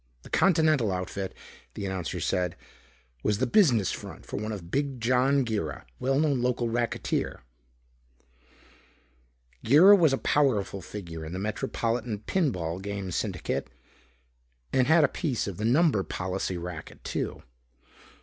The 0.23 0.31
Continental 0.31 0.91
outfit, 0.91 1.31
the 1.75 1.85
announcer 1.85 2.19
said, 2.19 2.55
was 3.21 3.37
the 3.37 3.45
business 3.45 3.91
front 3.91 4.25
of 4.33 4.41
one 4.41 4.57
Big 4.57 4.99
John 4.99 5.45
Girra, 5.45 5.83
well 5.99 6.17
known 6.17 6.41
local 6.41 6.67
racketeer. 6.69 7.41
Girra 9.63 9.95
was 9.95 10.11
a 10.11 10.17
powerful 10.17 10.81
figure 10.81 11.23
in 11.23 11.33
the 11.33 11.37
metropolitan 11.37 12.17
pin 12.17 12.49
ball 12.49 12.79
game 12.79 13.11
syndicate 13.11 13.67
and 14.73 14.87
had 14.87 15.03
a 15.03 15.07
piece 15.07 15.45
of 15.45 15.57
the 15.57 15.65
number 15.65 16.01
policy 16.01 16.57
racket 16.57 17.03
too. 17.03 17.43